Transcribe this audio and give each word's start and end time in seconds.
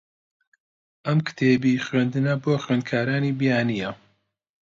ئەم 1.05 1.19
کتێبی 1.27 1.83
خوێندنە 1.85 2.33
بۆ 2.43 2.53
خوێندکارانی 2.63 3.35
بیانییە. 3.39 3.91